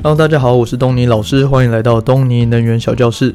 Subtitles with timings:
[0.00, 3.34] Hello，大家好，我是东尼老师，欢迎来到东尼能源小教室。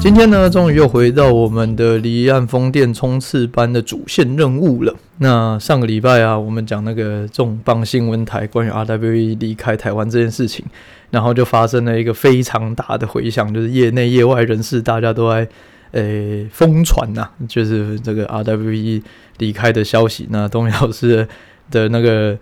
[0.00, 4.94] 今天呢，终于又回到我们的离岸风电冲刺班的主线任务了。
[5.18, 10.64] 那上个礼拜啊，我们讲那个重磅新闻台关于 RWE 离开台湾这件事情，
[11.10, 15.48] 然后就发生了一个非常大的回响，就是业内业外人士大家都在
[15.90, 19.02] 诶疯传呐，就是这个 RWE
[19.38, 20.28] 离开的消息。
[20.30, 21.26] 那东尼老师
[21.68, 22.38] 的那个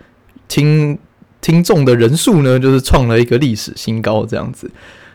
[0.49, 0.99] 听
[1.47, 4.69] 听众的人数呢，就是创了一个历史新高，这样子。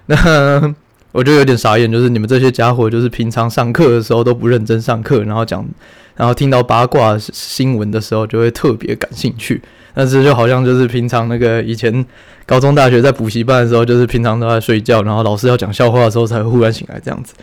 [0.05, 0.15] 那
[1.11, 5.67] 我就有点傻眼，就是你们这些家伙，就是平常上课的时候都不认真上课，然后讲，
[6.15, 9.61] 然后听到八卦新闻的时候就会特别感兴趣。
[9.93, 12.05] 但是就好像就是平常那个以前
[12.45, 17.33] 高中大学在补习班的时候，就是平常都在睡觉，然后老师要讲笑话的时候才会忽然醒来这样子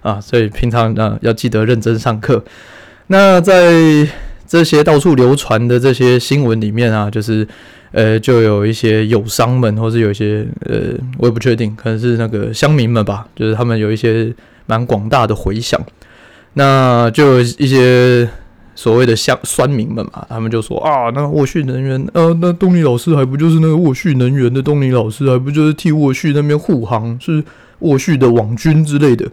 [0.00, 0.18] 啊。
[0.18, 2.42] 所以平常呢要记得认真上课。
[3.08, 4.08] 那在
[4.46, 7.46] 这些到处流传的这些新闻里面啊，就是。
[7.90, 14.30] 呃，就有一些友商们，或是有一些呃，我也不确定，可能是那个乡民们吧，就是他们有一些
[14.66, 15.80] 蛮广大的回响。
[16.52, 18.28] 那就有一些
[18.74, 27.42] 所谓的乡酸民们嘛，他们就说啊，那沃旭能源，呃，那东尼老师还不就是那个沃旭能源的东尼老师，还不就是替沃旭那边护航，是
[27.78, 29.26] 沃旭的网军之类的，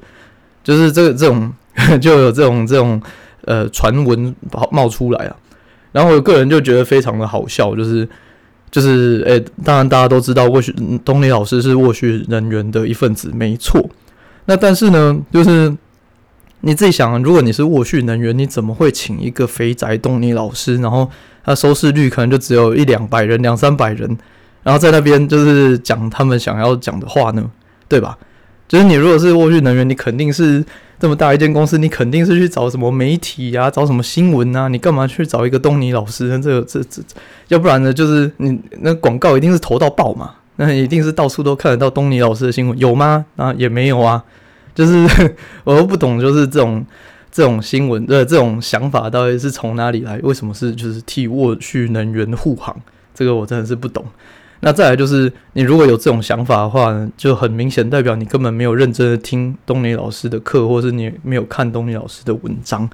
[0.63, 1.51] 就是这个这种
[1.99, 3.01] 就有这种这种
[3.43, 5.35] 呃传闻冒冒出来啊。
[5.91, 8.07] 然后我个人就觉得非常的好笑，就是。
[8.75, 10.69] 就是，诶、当然大家都知道沃旭
[11.05, 13.89] 东尼老师是沃旭能源的一份子，没错。
[14.47, 15.73] 那但是呢，就是
[16.59, 21.09] 你自己想，如果你是沃旭能源，你怎么会请一个肥宅东尼老师，然后
[21.45, 24.17] 他收视率可能就只有一两百人、两三百人，
[24.61, 27.49] 然后在那边就是讲他们想要讲的话呢？
[27.87, 28.17] 对吧？
[28.67, 30.63] 就是你如果是沃旭能源，你肯定是。
[30.97, 34.69] 这么大一间公司，你肯定是去找什么媒体呀、找什么新闻啊？
[34.69, 36.39] 你干嘛去找一个东尼老师？
[36.39, 37.01] 这这这，
[37.49, 37.93] 要不然呢？
[37.93, 40.35] 就是你那广告一定是投到爆嘛？
[40.55, 43.25] 那一定是到处都看得到东尼老师的新闻，有吗？
[43.35, 44.23] 啊，也没有啊。
[44.73, 45.05] 就是
[45.65, 46.83] 我都不懂，就是这种
[47.29, 50.17] 这种新闻的、呃、这种想法到底是从哪里来？
[50.23, 52.73] 为什么是就是替沃旭能源护航？
[53.13, 54.03] 这个我真的是不懂。
[54.65, 62.89] 那再来就是，你如果有这种想法的话呢，就很明显代表你根本没有认真的听东尼老师的课，或是你没有看东尼老师的文章。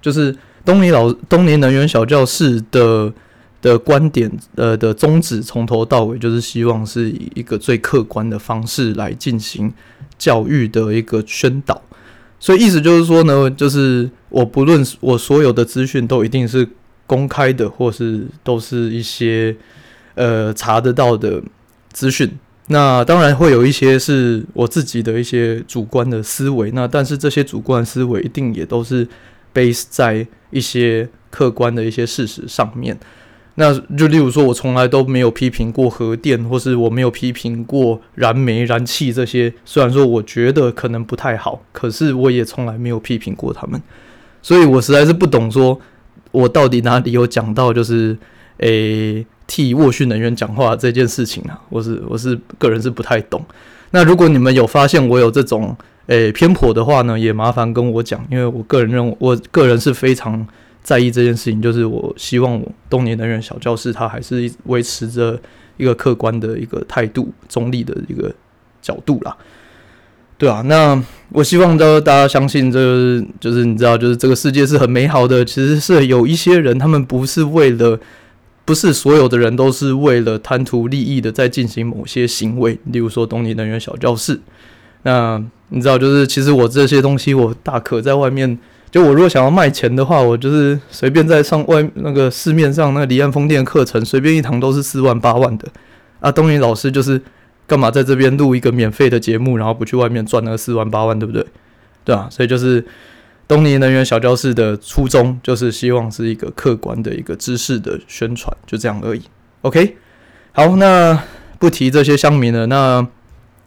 [0.00, 0.34] 就是
[0.64, 3.12] 东尼老东尼能源小教室的
[3.60, 9.70] 的观点，呃的宗旨，从头到尾就是希望是以一个最客观的方式来进行
[10.16, 11.82] 教育的一个宣导。
[12.40, 16.66] 所以意思就是说呢，就是我不论我所有的资讯都一定是
[17.06, 19.54] 公开的，或是都是一些。
[20.14, 21.42] 呃，查得到的
[21.90, 22.30] 资讯，
[22.66, 29.08] 那当然会有一些是我自己的一些主观的思维，那但是这些主观思维一定也都是
[29.54, 32.98] base 在一些客观的一些事实上面。
[33.54, 39.52] 那就例如说，我从来都没有批评过核电，或是我没有批评过燃煤、燃气这些。
[39.64, 43.80] 虽然说我觉得可能不太好，可是我也从来没有批评过他们。
[44.42, 45.80] 所以我实在是不懂，说
[46.30, 48.16] 我到底哪里有讲到，就是
[48.58, 49.24] 诶。
[49.52, 53.44] 替沃旭能源讲话这件事情啊，我是我是个人是不太懂。
[53.90, 55.76] 那如果你们有发现我有这种
[56.06, 60.46] 诶、偏颇的话呢，也麻烦跟我讲，因为我个人认为，我个人是非常
[60.82, 65.38] 在意这件事情，就是我希望我东尼能源小教室它还是维持着
[65.76, 68.34] 一个客观的一个态度、中立的一个
[68.80, 69.36] 角度啦。
[70.38, 70.98] 对啊，那
[71.28, 75.44] 我希望都大家相信，这个就是你知道，就是这个世界是很美好的。
[75.44, 78.00] 其实是有一些人，他们不是为了。
[78.64, 84.40] 不是所有的人都是为了贪图利益的在进行某些行为，例如说东尼能源小教室。
[85.02, 88.56] 那你知道，就是其实我这些东西，我大可在外面，
[88.90, 95.66] 就我如果想要卖钱的话，我就是随便在上外那个市面上那个离岸风电课程，随便一堂都是四万八万的。
[96.20, 97.20] 啊，东尼老师就是
[97.66, 101.44] 干嘛在这边录一个免费的节目，然后不去外面赚那个四万八万，对不对？
[102.04, 102.84] 对啊，所以就是。
[103.48, 109.22] 东尼能源小教室的初衷就是希望是一个客观的一个知识的宣传，就这样而已。
[109.60, 109.96] OK，
[110.52, 111.22] 好，那
[111.58, 112.66] 不提这些乡民了。
[112.66, 113.06] 那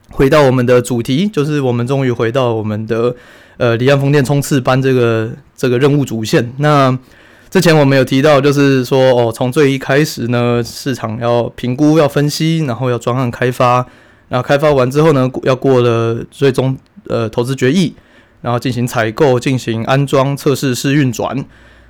[0.09, 3.15] 回到我们的主题，就是我们终于回到我们的
[3.57, 6.53] 呃离岸风电冲刺班这个这个任务主线。
[6.57, 6.97] 那
[7.49, 13.85] 之前我们有提到，就是说哦，从最一开始呢，市场要评估、要分析，然后要专案开发，
[14.29, 16.75] 然后开发完之后呢，要过了最终
[17.07, 17.93] 呃投资决议。
[18.45, 21.35] 然后进行采购、进行安装、测试、试运转。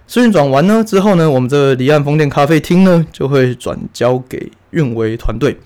[0.08, 5.58] 试运转完呢之后呢，我们这离岸风电咖啡厅呢就会转交给运维团队。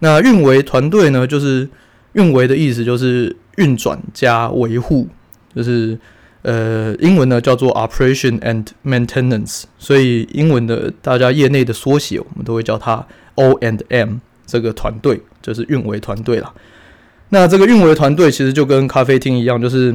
[0.00, 1.66] 那运维团队呢，就是
[2.12, 5.08] 运维的意思就是运转加维护，
[5.54, 5.98] 就是
[6.42, 13.06] 呃英文呢叫做 Operation and Maintenance，所以英文的大家业内的缩写我们都会叫它
[13.36, 14.16] O and M。
[14.48, 16.54] 这个团队，就是运维团队啦。
[17.30, 19.92] 那这个运维团队其实就跟咖啡厅一样，就是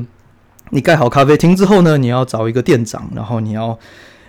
[0.71, 3.77] 你盖好咖啡厅之后呢，你要找一个店长，然后你要，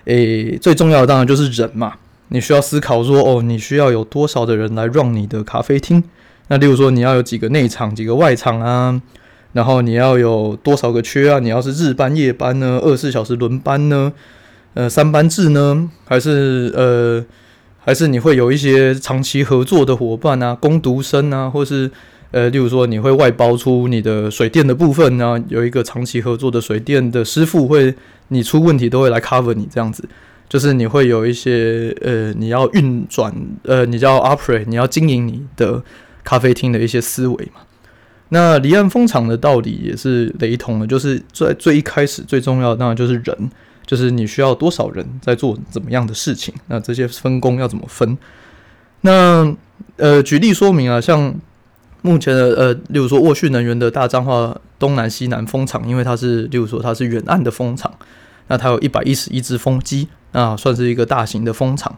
[0.05, 1.93] 诶，最重要的当然就是人嘛。
[2.29, 6.03] 你需要思考说，哦，你需要有多少的人来 run 你的咖啡厅？
[6.47, 9.01] 那例如说，你要有几个内场，几个外场啊？
[9.53, 11.39] 然后你要有多少个缺啊？
[11.39, 12.79] 你要是日班、夜班呢？
[12.83, 14.11] 二十四小时轮班呢？
[14.73, 15.89] 呃，三班制呢？
[16.05, 17.23] 还是呃，
[17.79, 20.55] 还是你会有一些长期合作的伙伴啊？
[20.55, 21.49] 工读生啊？
[21.49, 21.91] 或是
[22.33, 25.39] 呃，例如说你会外包出你的水电的部分呢？
[25.49, 27.93] 有一个长期合作的水电的师傅会，
[28.29, 30.03] 你出问题都会来 cover 你这样子。
[30.49, 33.31] 就是你会有一些呃，你要运转
[33.63, 35.83] 呃，你叫 operate，你要经营你的
[36.23, 37.61] 咖啡厅的一些思维嘛。
[38.29, 43.51] 那离岸风场的道理也是雷同的，就是在最一开始最重要的当然就是人，
[43.85, 48.17] 就是你需要多少人在做怎么样的事情，那这些分工要怎么分？
[49.01, 49.55] 那
[49.97, 51.33] 呃，举例说明啊，像
[52.03, 57.91] 目前的呃，例如说沃旭能源的大彰化东南西南风场，因为它是例如说它是远岸的风场，
[58.49, 60.07] 那它有一百一十一只风机。
[60.33, 61.95] 啊，算是一个大型的风场。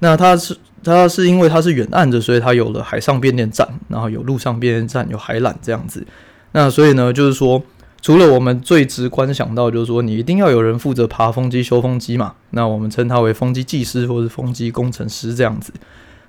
[0.00, 6.04] 那它是它是因为它是远岸的，所以它有了海上变电站，然后有陆上变电站，有海缆这样子。
[6.50, 7.62] 那所以呢，就是说，
[8.02, 12.34] 除了我们最直观想到，就是说你一定要有人负责爬风机、修风机嘛。
[12.50, 15.72] 那我们称它为风机技师或者风机工程师这样子。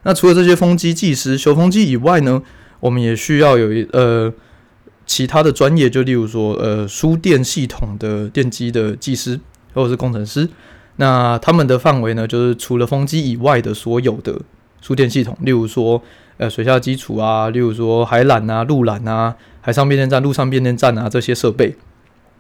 [0.04, 2.40] 那除了这些风机技师、修风机以外呢，
[2.80, 4.32] 我们也需要有一呃
[5.06, 9.40] 其他的专业，就例如说呃输电系统的电机的技师
[9.74, 10.48] 或者是工程师。
[10.98, 14.42] 那他们的范围呢，就是除了风机以外的所有的
[14.82, 16.02] 输电系统，例如说，
[16.38, 21.76] 呃，水下基础啊，例如说海缆啊、陆缆啊、海上变电站、陆上变电站啊这些设备。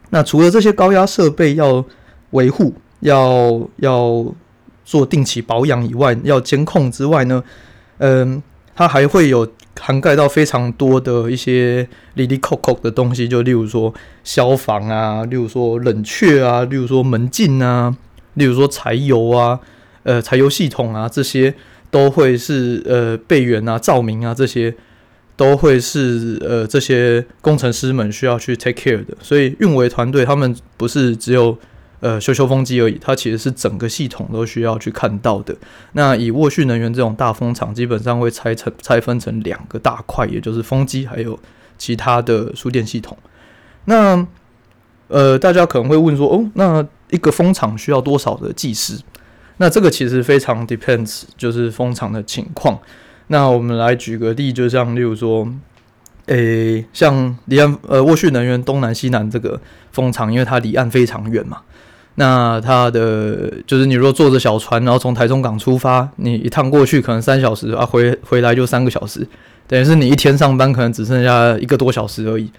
[0.09, 1.85] 那除了这些高压设备要
[2.31, 4.25] 维护、要要
[4.83, 7.43] 做定期保养以外，要监控之外呢，
[7.99, 8.41] 嗯、
[8.75, 9.45] 它还会有
[9.79, 13.93] 涵盖到非常多的一些哩哩扣扣的东西，就例如说
[14.23, 17.95] 消防啊，例如说冷却啊，例如说门禁啊。
[18.33, 19.59] 例如说柴油啊，
[20.03, 21.51] 呃，柴油系统啊，这些
[21.89, 24.71] 都会是呃备援啊、照明啊，这些
[25.35, 29.17] 都会是呃这些工程师们需要去 take care 的。
[29.23, 31.57] 所以运维团队他们不是只有
[31.99, 35.55] 呃修修风机而已，它其实是整个系统都需要去看到的。
[35.93, 41.39] 那以沃旭能源这种大风场，基本上会拆成拆分成两个大块，也就是风机还有
[41.77, 43.17] 其他的输电系统。
[43.85, 44.27] 那
[45.07, 48.99] 呃，大家可能会问说，哦，那一个风场需要多少的技师？
[49.57, 52.77] 那这个其实非常 depends，就是风场的情况。
[53.27, 55.47] 那我们来举个例，就像例如说，
[56.27, 59.59] 诶、像离岸呃沃旭能源东南西南这个
[59.91, 61.61] 风场，因为它离岸非常远嘛，
[62.19, 69.27] 那它的就是你如果坐着小船，然后从台中港出发，你一趟过去可能三小时啊，回回来就三个小时，
[69.67, 72.51] 等于是你一天上班可能只剩下一个多小时而已。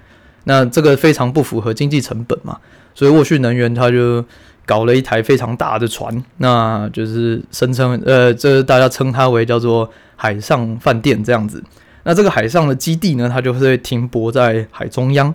[0.45, 2.57] 那这个非常不符合经济成本嘛，
[2.95, 4.25] 所以沃旭能源他就
[4.65, 11.63] 搞了一台非常大的船，那就是声称呃，这大家称它为叫做海上饭店这样子。
[12.05, 15.35] 那这个海上的基地呢，它就会停泊在海中央，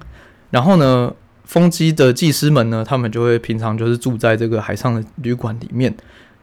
[0.50, 1.12] 然后呢，
[1.44, 5.94] 风机的技师们呢，他们就会平常就是住在这个海上的旅馆里面，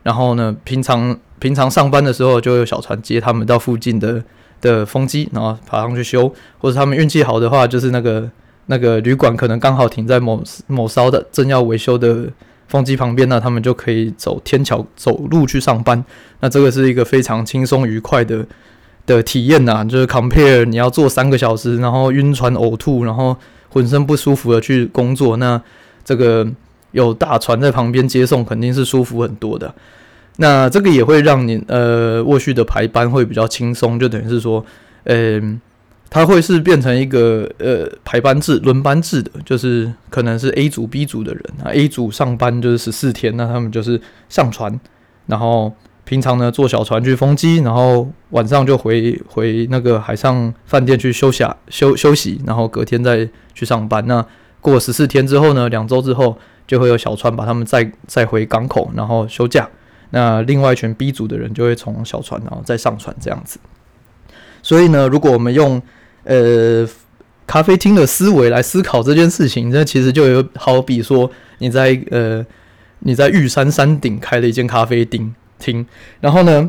[0.03, 4.23] 然后呢，平常平常上班的时候就有小船接他们到附近的
[4.61, 8.31] 的风机，然后爬上去修，或者他们运气好的话，就是那个。
[8.67, 12.29] 那个旅馆可能刚好停在某某艘的正要维修的
[12.69, 16.05] 风机旁边，那他们就可以走天桥走路去上班。
[16.39, 18.47] 那这个是一个非常轻松愉快的
[19.07, 23.37] 的体验呐，就是 compare 你要坐三个小时，然后晕船呕吐，然后
[23.71, 25.61] 浑身不舒服的去工作，那
[26.05, 26.47] 这个
[26.93, 29.75] 有大船在旁边接送，肯定是舒服很多的。
[30.37, 34.63] 那这个也会让你呃沃旭的排班会比较轻松，就等于是说，
[35.05, 35.61] 嗯、呃。
[36.13, 44.81] 它会是变成一个呃排班制、轮班制的，就是可能是 A 组、B 组的人啊，A 组上班就是十四天，那他们就是上船，
[45.27, 45.73] 然后
[46.11, 54.05] 平常呢坐小船去风机，然后晚上就回回那个海上饭店去休息休休息，然后隔天再去上班。
[54.09, 54.27] 那
[54.61, 56.37] 过十四天之后呢，两周之后
[56.67, 59.69] 就会有小船把他们载载回港口，然后休假。
[60.11, 63.61] 那另外一群 B 组的人就会从小船然后再上船这样子。
[64.65, 65.81] 所以呢，如果我们用
[66.25, 66.85] 呃，
[67.47, 72.45] 咖啡厅的思维来思考这件事情，那其实就有好比说你在呃
[72.99, 75.87] 你在玉山山顶开了一间咖啡厅听，
[76.21, 76.69] 然后呢，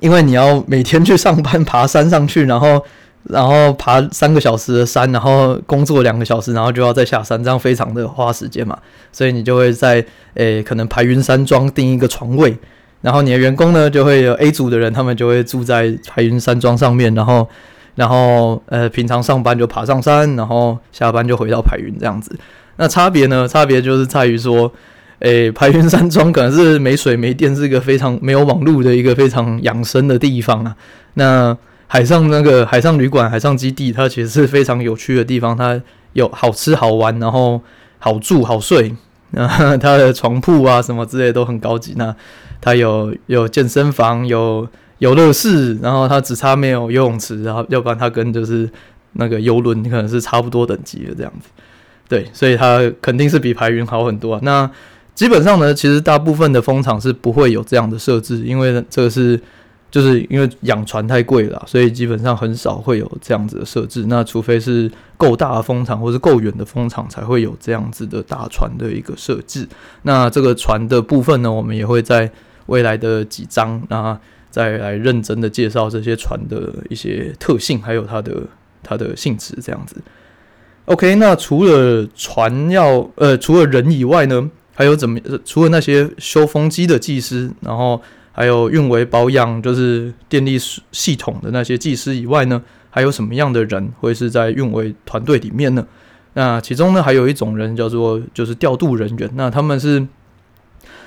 [0.00, 2.84] 因为你要每天去上班，爬山上去，然后
[3.24, 8.76] 然后爬三个小时的山，然后工作两个小时，然后就要再下山，这样非常的花时间嘛，
[9.12, 12.56] 所以你就会在诶可能排云山庄订一个床位。
[13.02, 17.48] 然后你的员工呢，就会有 A 组的人，他们就会住在排云山庄上面，然后，
[17.94, 22.38] 然后呃，平常上班就爬上山，然后下班就回到排云这样子。
[22.76, 23.48] 那差别呢？
[23.48, 24.70] 差别就是在于说，
[25.20, 30.74] 诶，排云山庄可能是没水没电，是一个非常没有网络的一个非常养生的地方啊。
[31.14, 35.80] 那海上那个海上旅馆、海上基地，它其实是非常有趣的地方，它
[36.14, 37.60] 有好吃好玩，然后
[37.98, 38.94] 好住好睡，
[39.32, 41.94] 那它的床铺啊什么之类都很高级。
[41.96, 42.14] 那
[42.60, 44.66] 它有有健身房，有
[45.00, 48.70] 游乐室，然后它只差没有游泳池，然后要不然它跟就是
[49.14, 51.48] 那个游轮可能是差不多等级的这样子。
[52.08, 54.40] 对，所以它肯定是比排云好很多啊。
[54.42, 54.70] 那
[55.20, 59.38] 基本上呢，其实大部分的风场是不会有这样的设置，因为这个是
[59.90, 64.06] 就是因为养船太贵了，所以基本上很少会有这样子的设置。
[64.08, 69.68] 那除非是够大的风场或是够远的风场，才会有这样子的大船的一个设置。
[70.04, 72.30] 那这个船的部分呢，我们也会在。
[72.66, 74.16] 未来的几章，那
[74.48, 78.32] 再来认真的介绍这些船的一些特性，还有它的
[78.80, 79.96] 它的性质，这样子。
[80.84, 84.48] OK，那除了船要呃，除了人以外呢，
[84.80, 85.20] 还有怎么？
[85.44, 88.00] 除了那些修风机的技师，然后
[88.32, 90.58] 还有运维保养，就是电力
[90.90, 95.86] 系统的那些技师以外呢，还有什么样的人会是在运维团队里面呢？
[96.32, 100.06] 那其中呢，还有一种人叫做就是调度人员，那他们是。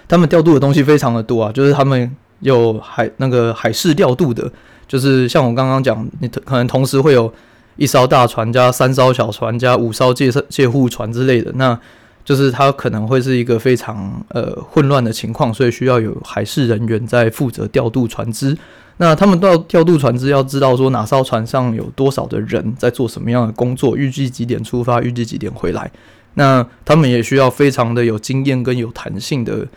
[0.05, 4.51] 他们调度的东西非常的多啊，就是他们有海那个海事调度的，
[4.85, 7.33] 就是像我刚刚讲，你可能同时会有
[7.77, 11.79] 一艘大船加三艘小船加五艘借借护船之类的，那
[12.23, 18.57] 就是它可能会是一个非常呃混乱的情况，所以需要有海事人员在负责调度船只。
[18.97, 25.91] 那他们都要调度船只，要知道说哪艘船上有多少的人在做什么样的工作，预计几点出发，预计几点回来。
[26.35, 29.67] 那他们也需要非常的有经验跟有弹性的。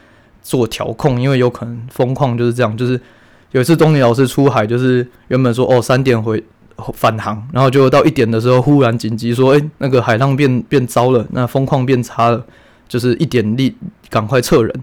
[0.49, 2.77] 做调控，因为有可能风况就是这样。
[2.77, 3.01] 就是
[3.51, 6.41] 有一次东尼老师出海，就是原本说哦三点回
[6.95, 12.45] 返航，然后就到一点的时候忽然紧急说，诶，那个海浪变变糟了，那风况变差了，
[12.89, 13.75] 就是一点力
[14.11, 14.83] 赶快撤人。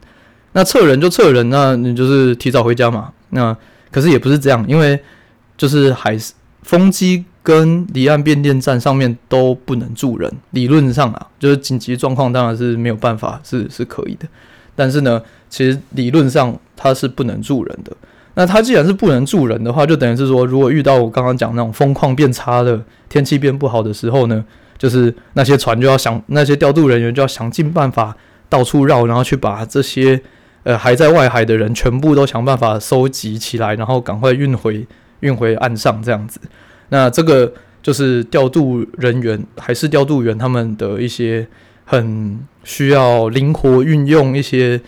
[0.53, 3.11] 那撤人就撤人，那你就是提早回家嘛。
[3.29, 3.55] 那
[3.91, 4.99] 可是也不是这样，因为
[5.57, 6.17] 就是海
[6.61, 10.31] 风机跟离岸变电站上面都不能住人。
[10.51, 14.27] 理论上啊，就是紧急状况当然是没有办法，是是可以的。
[14.75, 17.95] 但是呢，其实理论上它是不能住人的。
[18.35, 24.43] 那它既然是不能住人的话，就等于是说，如果遇到我刚刚讲那种风况变差的天气变不好的时候呢，
[24.77, 28.15] 就是那些船就要想，那些调度人员就要想尽办法
[28.49, 30.19] 到处绕，然后去把这些
[30.63, 34.85] 呃还在外海的人全部都想办法收集起来，然后赶快运回
[35.19, 36.39] 运回岸上这样子。
[36.89, 41.47] 那这个就是调度人员还是调度员他们的一些。
[41.85, 44.79] 很需要灵活运用一些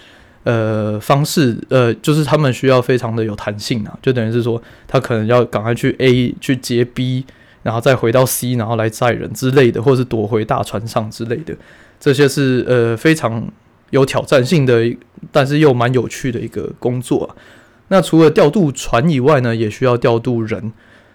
[0.45, 7.25] 呃方式，呃，就是他们需要非常的有弹性啊，就等于是说，他可能要赶快去 A 去接 B，
[7.63, 11.55] 然后再回到 C，然后来载人之类的，或是躲回大船上之类的，
[11.99, 13.51] 这些是呃非常
[13.89, 14.95] 有挑战性的，
[15.31, 17.35] 但是又蛮有趣的一个工作。
[17.87, 20.71] 那除了调度船以外呢，也需要调度人，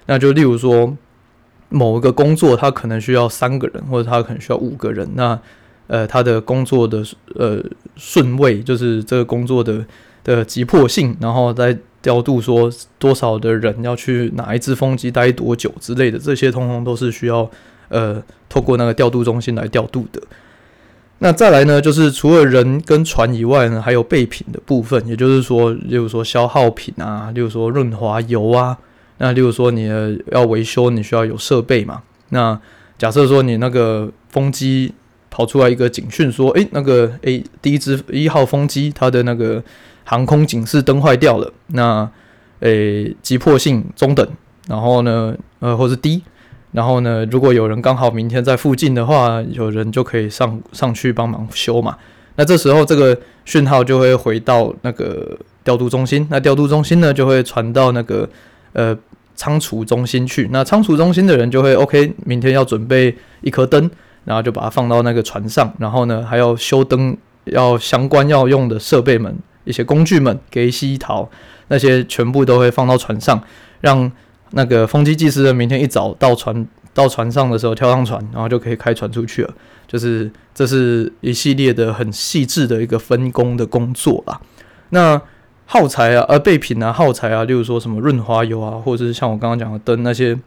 [0.06, 0.96] 那就例如说
[1.68, 5.40] 某一个工作，他可能需要三个人，或者他可能需要五个人，那。
[5.92, 7.04] 呃，他的工作的
[7.34, 7.60] 呃
[7.96, 9.84] 顺位，就是这个工作的
[10.22, 17.50] 的急迫性，然后再调度说多少的人要去哪一支风机待多久之类的，这些通通都是需要
[17.88, 20.22] 呃透过那个调度中心来调度的。
[21.18, 28.78] 那再来呢，就是除了人跟船以外呢，还有备品的部分，也就是说，例如说消耗品啊，例如说润滑油啊，
[29.18, 29.90] 那例如说你
[30.30, 32.02] 要维修，你需要有设备嘛。
[32.28, 32.56] 那
[32.96, 34.94] 假设说你那个风机。
[35.30, 39.62] 跑出来一个警讯说：“诶，那个 A 第一只一号风机，它的那个
[40.04, 41.52] 航空警示灯坏掉了。
[41.68, 42.10] 那
[42.58, 44.28] 诶，急迫性中等，
[44.66, 46.22] 然后呢，呃，或是低。
[46.72, 51.96] 然后呢，如果有人刚好明天在附近的话，有人就可以上上去帮忙修嘛。
[52.36, 58.28] 那这时候这个讯号就会回到那个调度中心，那调度中心呢就会传到那个
[58.72, 58.96] 呃
[59.34, 60.48] 仓储中心去。
[60.52, 63.90] 那仓储中心的人就会 OK，明天要准备一颗灯。”
[64.24, 69.34] 然后就把它放到那个船上，然后呢，还要修灯，要相关要用的设备们、
[69.64, 71.28] 一些工具们，给吸陶
[71.68, 73.42] 那些全部都会放到船上，
[73.80, 74.10] 让
[74.50, 79.54] 那个风机技师呢明天一早到船 到船上的时候跳上船，然后就可以开船出去了。
[79.88, 84.40] 就是这是一系列的很细致的一个分工的工作啊。
[84.90, 85.20] 那
[85.66, 90.38] 耗材啊，呃，备品啊，耗材啊，例如说什么润滑油啊，或者是像我刚刚讲的灯那些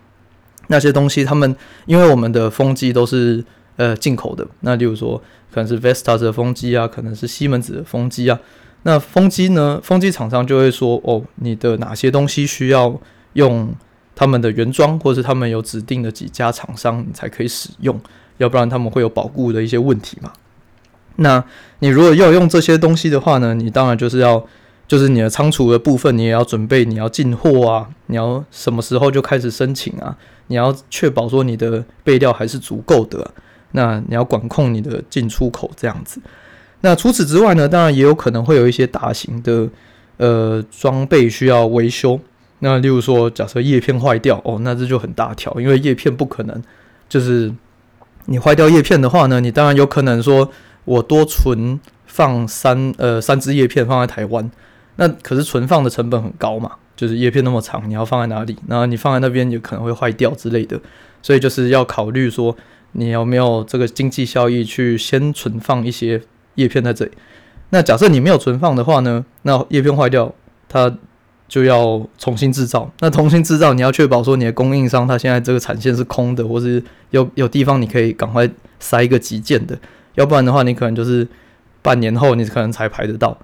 [0.68, 3.44] 那些东西，他们因为我们的风机都是。
[3.75, 8.39] 呃，进口的，那例如说可能是 Vestas 的风机啊，可能是西门子的风机啊，
[8.84, 9.80] 那风机呢？
[9.82, 13.00] 风机厂商就会说，哦，你的哪些东西需要
[13.34, 13.74] 用
[14.15, 18.00] 他们的原装，或是他们有指定的几家厂商，你才可以使用，
[18.38, 20.32] 要不然他们会有保固的一些问题嘛。
[21.15, 21.44] 那
[21.80, 24.46] 你如果要用这些东西的话呢，你当然就是要，
[24.88, 30.15] 就是你的仓储的部分，你也要准备，你要进货啊，你要什么时候就开始申请啊？
[30.48, 33.32] 你要确保说你的备料还是足够的，
[33.74, 36.20] 那你要管控你的进出口这样子。
[36.82, 39.70] 那除此之外呢，当然也有可能会有一些大型的
[40.18, 42.20] 呃装备需要维修。
[42.60, 46.63] 那例如说，假设叶片坏掉哦，那这就很大条，因为叶片不可能
[47.10, 47.53] 就是
[48.25, 50.50] 你坏掉叶片的话呢，你当然有可能说
[50.86, 54.50] 我多存放三呃三支叶片放在台湾，
[54.96, 56.72] 那可是存放的成本很高嘛。
[56.96, 58.56] 就是叶片那么长，你要放在哪里？
[58.68, 60.80] 然后你放在那边有可能会坏掉之类的，
[61.24, 62.56] 所以就是要考虑说
[62.94, 66.22] 你有没有这个经济效益去先存放一些
[66.56, 67.12] 叶片在这里。
[67.70, 69.24] 那假设你没有存放的话呢？
[69.44, 70.34] 那叶片坏掉，
[70.68, 70.96] 它
[71.48, 72.92] 就要重新制造。
[73.02, 79.78] 那重新制造，你要确保说你的供应商他现在这个产线是空的，或是有有地方你可以赶快塞一个急件的，
[80.16, 81.28] 要不然的话，你可能就是
[81.82, 83.38] 半年后你可能才排得到。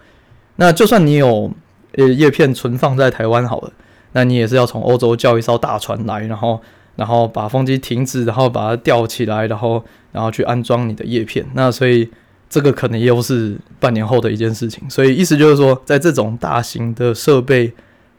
[0.56, 1.52] 那就算你有。
[1.98, 3.72] 呃，叶片存放在台湾好了，
[4.12, 6.62] 那你也是要从欧洲叫一艘大船来，然后，
[7.00, 11.46] 然后把风机停止，然后把它吊起来，然后，然后去安装你的叶片。
[11.54, 12.10] 那所以
[12.50, 14.88] 这个可能又是半年后的一件事情。
[14.90, 17.72] 所以意思就是说，在这种大型的设备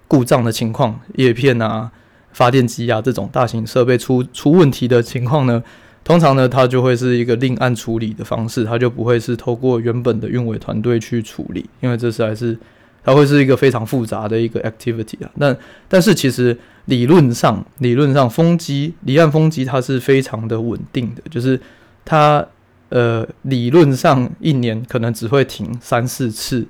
[0.09, 1.93] 故障的情况，叶片啊、
[2.33, 5.63] 发电机啊这种大型设备出出问题的情况呢，
[6.03, 12.59] 通常呢它就会是一个另案处理的方式，它就不会是透过原本的运维团队去处理，因为这是还是。
[13.03, 15.57] 它会是一个非常复杂的一个 activity 啊，但
[15.89, 21.59] 但是其实理论上，理论上风机离岸风机它是非常的稳定的，就是
[22.05, 22.45] 它
[22.91, 26.67] 呃理论上一年可能只会停三四次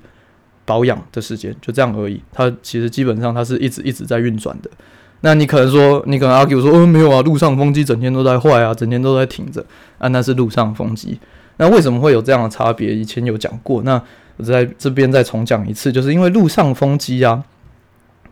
[0.63, 2.21] 保养的时间，就这样而已。
[2.31, 4.69] 它其实基本上它是一直一直在运转的。
[5.19, 9.63] 那你可能说，你可能 argue 说，哦没有啊，陆上风机整天都在坏啊，整天都在停着
[9.97, 11.19] 啊，那是陆上风机。
[11.57, 12.95] 那为什么会有这样的差别？
[12.95, 14.01] 以前有讲过，那。
[14.41, 17.43] 我在这边再重讲一次，就是因为陆上风机啊，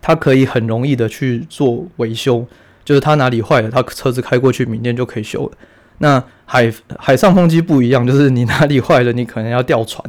[0.01, 2.43] 它可以很容易的去做维修，
[2.83, 5.51] 就是它哪里坏了，它车子开过去，明天就可以修了。
[5.99, 10.03] 那海海上风机不一样，就是你哪里坏了，你可能要调船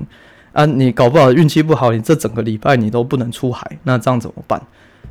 [0.53, 4.63] 啊，你搞不好运气不好，你这整个礼拜你都不能出海，那这样怎么办？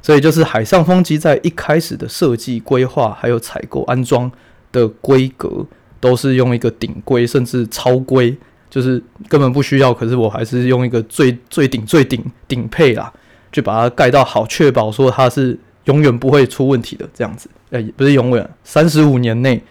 [0.02, 4.32] 所以就是海上风机在一开始的设计规划，还有采购安装
[4.71, 5.67] 的规格，
[5.99, 8.36] 都是用一个顶规甚至超规。
[8.69, 13.12] 就是根本不需要，可是我还是用一个最最顶最顶顶配啦，
[13.51, 17.49] 去把它盖到好，确保说它是永远不会出问题的这样子。
[17.71, 19.62] 诶、欸，不是永远，三十五年内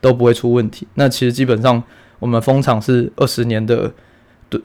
[0.00, 0.86] 都不会出问题。
[0.94, 1.82] 那其实基本上
[2.18, 3.92] 我们风场是二十年的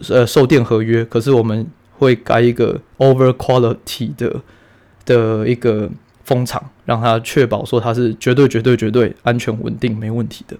[0.10, 1.66] 呃售电合约，可是我们
[1.98, 4.42] 会盖一个 over quality 的
[5.06, 5.90] 的一个
[6.24, 10.56] 风场，让它确保说它是绝对绝对绝对安全稳定没问题的。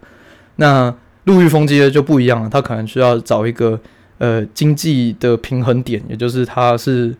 [0.56, 0.94] 那
[1.26, 3.80] 陆域风机呢就不一样了，它可能需要找一个
[4.18, 7.16] 呃经济的平衡点，也就是它是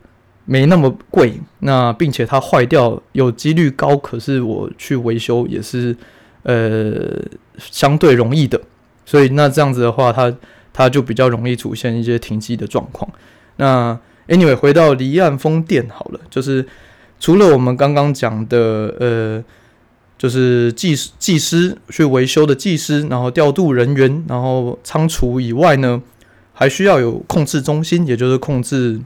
[0.46, 5.96] 没那么贵，那并且它坏掉有几率高，可是我去维修也是
[6.44, 7.22] 呃
[7.58, 8.60] 相对容易的，
[9.06, 10.36] 所以那这样子的话，它
[10.74, 13.10] 它就比较容易出现一些停机的状况。
[13.56, 16.66] 那 anyway 回到离岸风电好了，就是
[17.20, 19.44] 除了我们刚刚讲的呃。
[20.16, 26.02] 就是技技师去维修的技师，然后调度人员，然后仓储以外呢，
[26.54, 29.02] 还需要有控制中心，也就是控制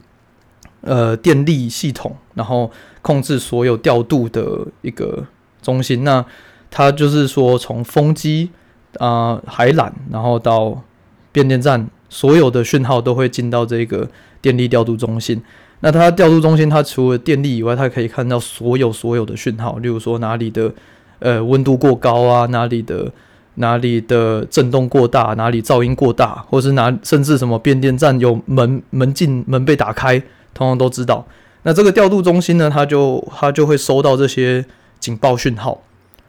[0.82, 2.70] 呃电力系统，然后
[3.02, 5.26] 控制所有调度的一个
[5.60, 6.04] 中心。
[6.04, 6.24] 那
[6.70, 8.50] 它就是说，从风机
[8.98, 10.84] 啊、海缆，然后到
[11.32, 14.08] 变电站，所有的讯号都会进到这个
[14.40, 15.42] 电力调度中心。
[15.80, 20.72] 那它调度中心，它除了电力以外，它可以看到所有所有的讯号，例如说哪里的。
[21.20, 23.10] 呃，温度过高啊，哪里的
[23.56, 30.18] 哪里的震动过大，哪里噪音过大，或是哪甚至什么变电站有门门禁门被打开，
[30.54, 31.26] 通通都知道。
[31.64, 34.64] 那这个调度中心呢，它就它就会收到这些
[35.00, 35.82] 警报讯号。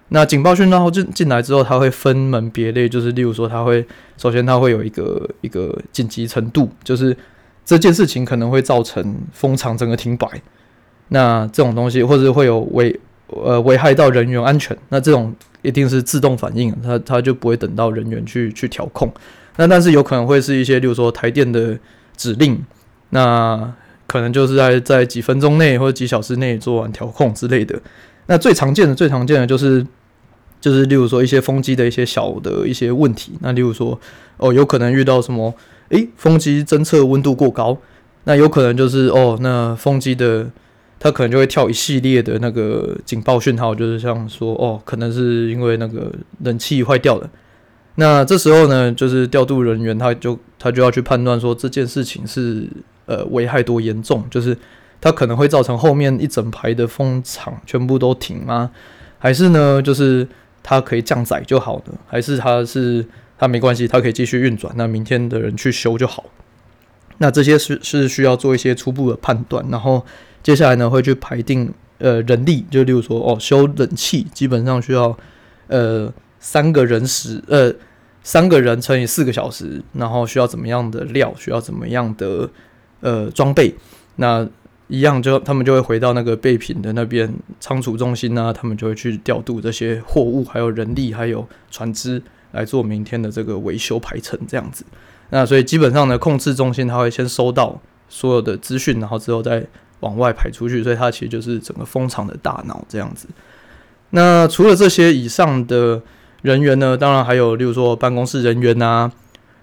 [0.10, 3.86] 那警报讯号进进来之后，它会分门别类，就是例如说，它会
[4.18, 7.16] 首先它会有一个一个紧急程度，就是
[7.64, 10.28] 这件事情可能会造成风场整个停摆。
[11.10, 13.00] 那这种东西，或者会有危。
[13.44, 19.12] 呃，危害到人员安全，那这种一定是自动反应，它它就不会等到人员去去调控。
[19.58, 21.78] 那但是有可能会是一些，例如说台电的
[22.16, 22.58] 指令，
[23.10, 23.74] 那
[24.08, 27.80] 可能就是在在几分钟内或者几小时内做完调控之类的。
[28.28, 29.86] 那最常见的最常见的就是
[30.62, 33.34] 就是例如说一些风机的一些小的一些问题。
[33.42, 34.00] 那例如说
[34.38, 35.54] 哦，有可能遇到什么？
[35.90, 37.78] 诶，风机侦测温度过高，
[38.26, 40.48] 那有可能就是哦，那风机的
[41.00, 46.12] 它可能就会跳一系列的那个警报讯号，就是像说哦，可能是因为那个
[46.44, 47.30] 冷气坏掉了。
[47.96, 52.70] 那这时候呢，就是调度人员他就他就要去判断说这件事情是
[53.06, 54.58] 呃危害多严重，就是
[55.02, 58.72] 它可能会造成后面一整排的风场全部都停吗？
[59.18, 60.28] 还是呢，就是
[60.62, 61.84] 它可以降载就好了？
[62.08, 63.06] 还是它是
[63.38, 64.74] 它没关系，它可以继续运转？
[64.78, 66.26] 那明天的人去修就好。
[67.18, 70.06] 那这些是是需要做一些初步的判断，然后
[70.44, 75.18] 接下来呢会去排定呃人力，就例如说哦修冷气基本上需要
[75.68, 77.74] 呃三个人时呃。
[78.22, 82.48] 三个人乘以四个小时，然后需要怎么样的料，需要怎么样的
[83.00, 83.74] 呃装备，
[84.18, 84.48] 那
[84.90, 92.22] 一样就他们就会回到那个备品的那边仓储中心啊，他们就会去调度这些货物，还有人力，还有船只
[92.52, 94.84] 来做明天的这个维修排程这样子。
[95.30, 99.66] 那所以基本上呢，控制中心他会先收到所有的资讯，然后之后再
[100.02, 103.28] 往外排出去，所以它其实就是整个风场的大脑这样子。
[104.12, 106.02] 那除了这些以上的。
[106.42, 109.12] 人员呢，当然还有，例如说办公室人员啊，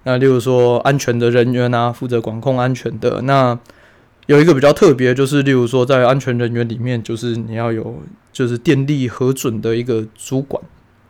[0.02, 3.22] 那例如说安全的人员啊，负责管控安全的。
[3.22, 3.58] 那
[4.26, 10.62] 有一个比较特别，就是例如说在安全人员里面，就是你要有就是电力核准的一个主管，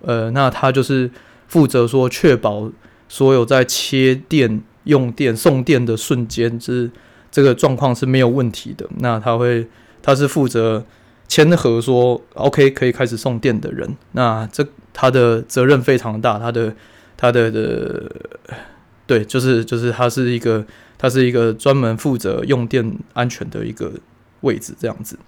[0.03, 1.11] 呃，那他就是
[1.49, 2.71] 负责说确保
[3.09, 6.89] 所有在切电、用电、送电的瞬间，是
[7.37, 8.89] 这个状况是没有问题的。
[8.99, 9.69] 那他会，
[10.01, 10.83] 他是负责。
[11.29, 16.73] 签核说 OK 可以开始送电的人，那这他的责任非常大，他的
[17.17, 18.09] 他的的
[19.09, 20.65] 对，就是就是他是一个
[20.97, 23.91] 他是一个专门负责用电安全的一个
[24.43, 25.19] 位置这样子。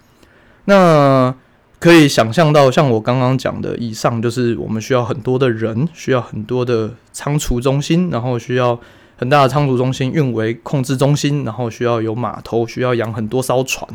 [0.63, 1.35] 那
[1.79, 8.79] 可以想象到，像我刚刚讲的，以上就是我们需要很多的人，需要很多的仓储中心，然后需要
[9.19, 13.85] 很大的仓储中心运维控制中心，然后需要有码头，需要养很多艘船，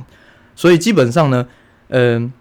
[0.55, 1.49] 所以基本上呢。
[1.89, 2.33] 嗯，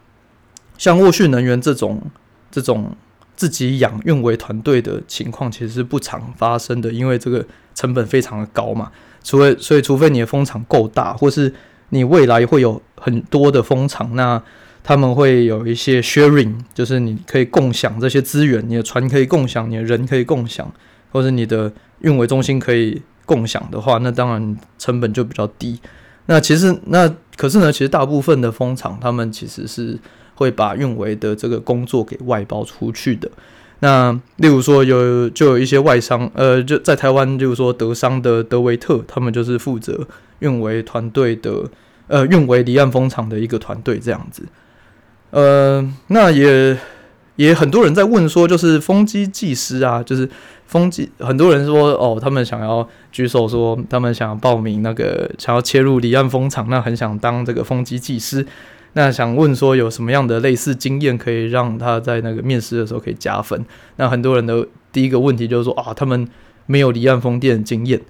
[0.78, 2.02] 像沃旭能源这种
[2.50, 2.96] 这种
[3.36, 8.90] 自己养运维团队的情况，其实是不常发生的，因为这个成本非常的高嘛。
[9.22, 11.54] 除非所以，除非你的风场够大，或是
[11.90, 14.42] 你未来会有很多的风场，那
[14.82, 20.72] 他们会有一些 sharing，就是你可以共享这些资源，你的船可以共享，你的人可以共享，
[21.14, 25.80] 或者你的运维中心可以共享的话，那当然成本就比较低。
[26.26, 27.10] 那其实那。
[27.36, 29.98] 可是呢，其实大部分的风场，他们其实是
[30.36, 33.28] 会把运维的这个工作给外包出去的。
[33.80, 40.08] 那例如说有就有一些外商，呃，就在台湾，例如说德商的德维特，他们就是负责
[40.40, 41.64] 运维团队的，
[42.06, 44.44] 呃，运维离岸风场的一个团队这样子。
[45.32, 46.78] 呃，那也
[47.38, 50.30] 也很多人在问说，就是风机技师啊，就是。
[50.74, 58.44] 风机很多人说哦，他们想要举手说，他们想要报名那个想要切入离岸风场，那很想当这个风机技师，
[58.94, 63.64] 那想问说有什么样的类似经验可以让他在那个面试的时候可以加分？
[63.98, 66.28] 那很多人的第一个问题就是说啊，他们
[66.66, 68.02] 没有离岸风电经验，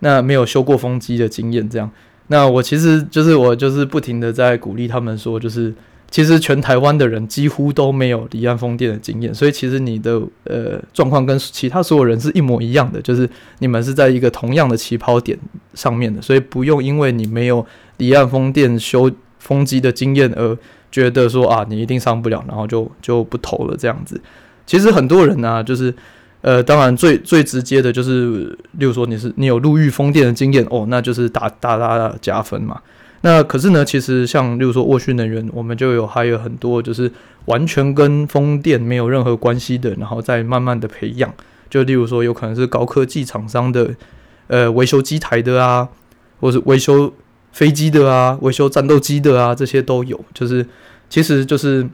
[0.00, 1.90] 那没有修过风机的经验，这样。
[2.26, 5.72] 那我其实就是我就是不停的在鼓励他们说，就是。
[6.12, 13.26] 其实全台湾的人几乎都没有离岸风电的经验，所以其实你的呃状况跟其他所有人是一模一样的，就是
[13.60, 15.38] 你们是在一个同样的起跑点
[15.72, 17.64] 上面的，所以不用因为你没有
[17.96, 20.54] 离岸风电修风机的经验而
[20.90, 24.20] 觉得说啊你一定上不了，然后就就不投了这样子。
[24.66, 25.94] 其实很多人呢、就是
[26.42, 32.78] 呃当然最最直接的就是，例如说你是你有陆域风电的经验哦，那就是大大大的加分嘛。
[33.24, 37.10] 那可是呢，其实像例如说沃旭能源，我们就有还有很多就是
[37.44, 41.32] 完全跟风电没有任何关系的，然后再慢慢的培养。
[41.70, 43.94] 就例如说，有可能是高科技厂商的，
[44.48, 45.88] 呃，维修机台的啊，
[46.40, 47.12] 或是维修
[47.52, 50.18] 飞机的啊，维修战斗机的啊，这些都有。
[50.34, 50.66] 就是
[51.08, 51.88] 其实就是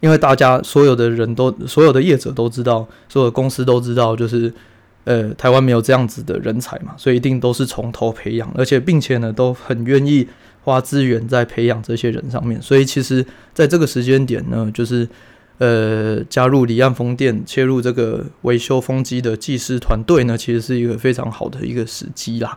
[0.00, 4.52] 因为大家所有的人都所有的业者都知道，所有公司都知道，就是。
[5.04, 10.26] 呃，台湾没有这样子的人才嘛，所以一定都是从头培养，而且并且呢，都很愿意
[10.62, 12.60] 花资源在培养这些人上面。
[12.62, 15.06] 所以其实在这个时间点呢，就是
[15.58, 22.56] 呃，加入离岸风电，切入这个维修风机的技师团队呢，其实是一个非常好的一个时机啦。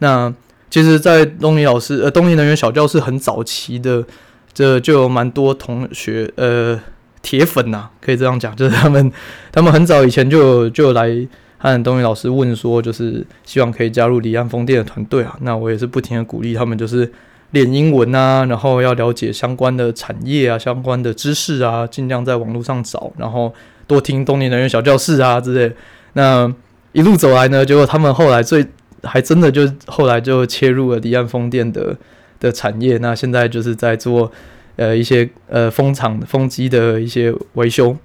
[0.00, 0.30] 那
[0.68, 4.04] 其实，在东尼老师呃，东尼能源小教室很早期的，
[4.52, 6.78] 这就有蛮多同学呃，
[7.22, 9.10] 铁粉呐、可以这样讲，就是他们
[9.50, 11.26] 他们很早以前就就来。
[11.58, 15.36] 和东宇老师问说，就是希望可以加入离岸风电的团队啊。
[15.40, 17.10] 那我也是不停的鼓励他们，就是
[17.52, 23.52] 练英文啊，然后要了解相关的产业啊、相关的知识啊，尽量在网络上找，然后
[23.86, 25.74] 多听东尼能源小教室啊之类。
[26.12, 26.52] 那
[26.92, 28.66] 一路走来呢，结果他们后来最
[29.02, 31.96] 还真的就后来就切入了离岸风电的
[32.38, 32.98] 的产业。
[32.98, 34.30] 那现在就是在做
[34.76, 37.96] 呃一些呃风场风机的一些维修。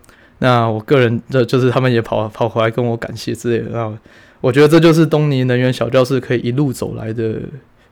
[0.43, 3.69] 那我个人这就是他们也跑跑回来跟我感谢之类的。
[3.69, 3.97] 那
[4.41, 7.35] 我觉得这就是东尼能源小教室可以一路走来的，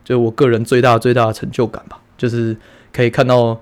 [0.04, 2.56] 就我个人最大最大的成就感吧，就是
[2.92, 3.60] 可以看到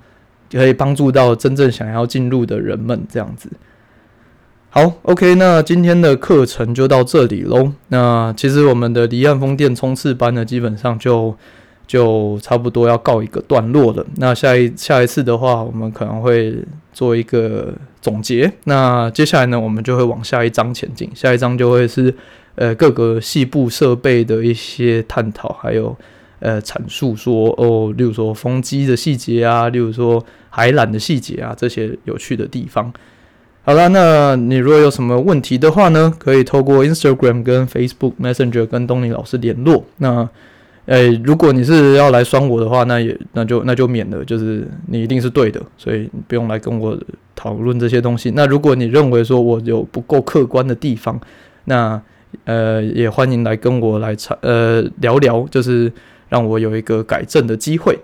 [0.51, 3.51] 可以帮助到真正想要进入的人们这样子。
[4.70, 7.72] 好，OK，那今天的课程就到这里喽。
[7.88, 11.37] 那其实我们的离岸风电冲刺班呢，基本上就
[11.88, 14.07] 就差不多要告一个段落了。
[14.18, 16.57] 那下一下一次的话，我们可能会
[16.92, 18.53] 做一个总结。
[18.64, 21.11] 那接下来呢，我们就会往下一章前进。
[21.14, 22.14] 下一章就会是
[22.55, 25.96] 呃各个细部设备的一些探讨，还有
[26.40, 32.92] 呃阐述说哦，例如说风机的细节啊，例如说海缆的细节啊，这些有趣的地方。
[33.64, 39.85] 好了，那你如果有什么问题的话呢，可以透过 Instagram 跟 Facebook Messenger 跟东尼老师联络。
[39.98, 40.27] 那，
[40.88, 46.98] 诶，如果你是要来酸我的话，那也那就那就免了，就是你一定是对的，所以不用来跟我
[47.37, 48.33] 讨论这些东西。
[48.35, 51.20] 那如果你认为说我有不够客观的地方，
[51.66, 52.01] 那
[52.44, 55.92] 呃也欢迎来跟我来查呃聊聊，就是
[56.31, 57.98] 让我有一个改正的机会。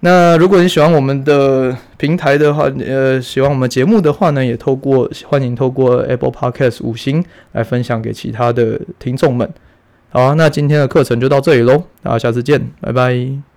[0.00, 9.50] 那如果你喜欢我们的平台的话，呃，喜欢我们节目的话呢，也透过欢迎透过 Apple Podcast 五星来分享给其他的听众们。
[10.10, 13.55] 好啊，那今天的课程就到这里喽，大家下次见，拜拜。